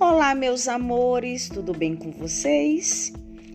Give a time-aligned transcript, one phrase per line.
[0.00, 3.12] Olá, meus amores, tudo bem com vocês?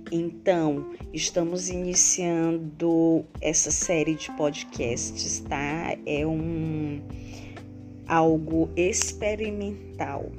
[0.09, 5.97] Então, estamos iniciando essa série de podcasts, tá?
[6.05, 7.01] É um
[8.07, 10.31] algo experimental.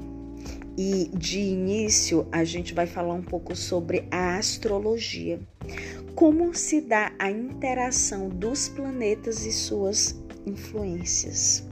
[0.77, 5.39] E de início, a gente vai falar um pouco sobre a astrologia.
[6.15, 11.69] Como se dá a interação dos planetas e suas influências.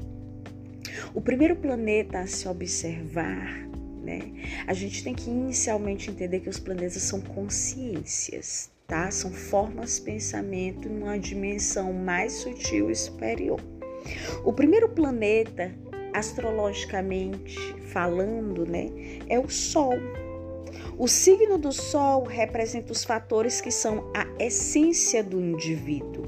[1.14, 3.67] O primeiro planeta a se observar
[4.08, 4.20] né?
[4.66, 9.10] A gente tem que inicialmente entender que os planetas são consciências, tá?
[9.10, 13.60] São formas de pensamento numa dimensão mais sutil e superior.
[14.44, 15.74] O primeiro planeta,
[16.14, 17.58] astrologicamente
[17.92, 18.86] falando, né,
[19.28, 19.94] é o Sol.
[20.96, 26.24] O signo do Sol representa os fatores que são a essência do indivíduo,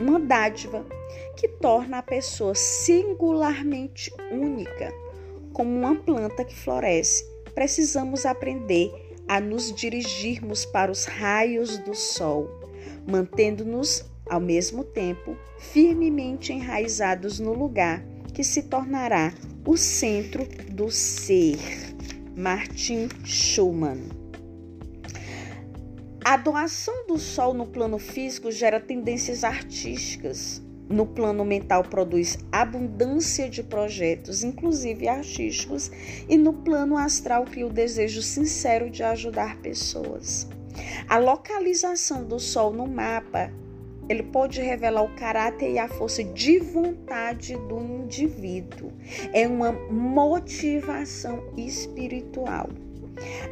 [0.00, 0.86] uma dádiva
[1.36, 5.03] que torna a pessoa singularmente única
[5.54, 7.24] como uma planta que floresce,
[7.54, 8.92] precisamos aprender
[9.26, 12.50] a nos dirigirmos para os raios do sol,
[13.06, 19.32] mantendo-nos, ao mesmo tempo, firmemente enraizados no lugar que se tornará
[19.64, 21.56] o centro do ser.
[22.36, 24.08] Martin Schumann.
[26.24, 33.48] A doação do sol no plano físico gera tendências artísticas, no plano mental produz abundância
[33.48, 35.90] de projetos, inclusive artísticos,
[36.28, 40.48] e no plano astral cria o desejo sincero de ajudar pessoas.
[41.08, 43.50] A localização do Sol no mapa
[44.08, 48.92] ele pode revelar o caráter e a força de vontade do indivíduo.
[49.32, 52.68] É uma motivação espiritual.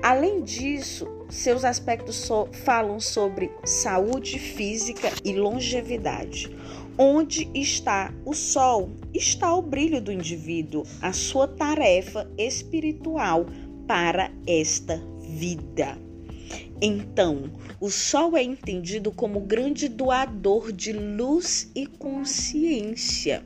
[0.03, 2.29] Além disso, seus aspectos
[2.65, 6.55] falam sobre saúde física e longevidade.
[6.99, 13.47] Onde está o sol, está o brilho do indivíduo, a sua tarefa espiritual
[13.87, 15.97] para esta vida.
[16.81, 23.45] Então, o sol é entendido como grande doador de luz e consciência.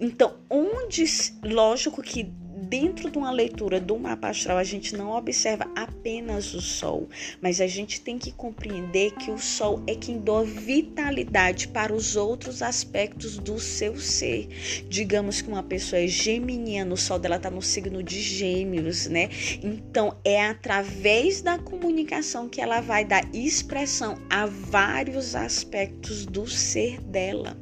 [0.00, 1.04] Então, onde,
[1.44, 2.24] lógico que
[2.72, 7.06] dentro de uma leitura do mapa astral, a gente não observa apenas o Sol,
[7.38, 12.16] mas a gente tem que compreender que o Sol é quem dá vitalidade para os
[12.16, 14.48] outros aspectos do seu ser.
[14.88, 19.28] Digamos que uma pessoa é geminiana, o Sol dela está no signo de Gêmeos, né?
[19.62, 27.02] Então é através da comunicação que ela vai dar expressão a vários aspectos do ser
[27.02, 27.54] dela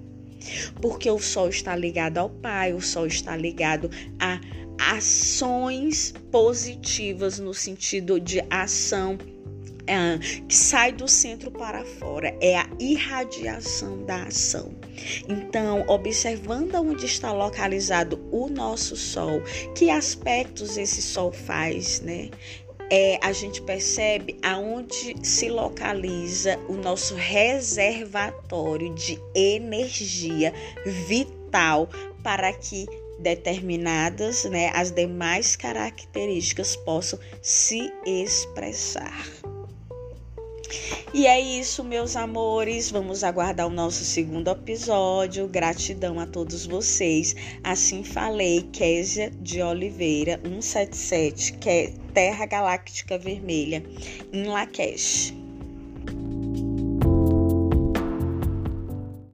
[0.81, 4.41] porque o sol está ligado ao pai, o sol está ligado a
[4.91, 9.17] ações positivas no sentido de ação
[9.87, 10.19] é,
[10.49, 14.75] que sai do centro para fora, é a irradiação da ação.
[15.29, 19.41] Então, observando onde está localizado o nosso Sol,
[19.77, 22.29] que aspectos esse Sol faz, né?
[22.93, 30.53] É, a gente percebe aonde se localiza o nosso reservatório de energia
[30.85, 31.89] vital
[32.25, 32.87] para que
[33.21, 39.27] determinadas, né, as demais características possam se expressar.
[41.13, 42.91] E é isso, meus amores.
[42.91, 45.49] Vamos aguardar o nosso segundo episódio.
[45.49, 47.35] Gratidão a todos vocês.
[47.65, 53.83] Assim falei, Késia de Oliveira, 177, que é Terra Galáctica Vermelha,
[54.33, 55.35] em Lakesh.